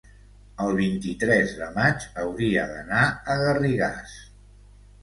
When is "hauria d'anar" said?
2.25-3.05